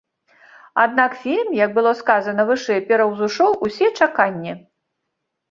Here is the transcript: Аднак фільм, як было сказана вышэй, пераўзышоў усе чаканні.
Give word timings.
Аднак 0.83 1.11
фільм, 1.25 1.51
як 1.57 1.71
было 1.75 1.91
сказана 1.99 2.41
вышэй, 2.49 2.81
пераўзышоў 2.89 3.51
усе 3.69 3.93
чаканні. 3.99 4.57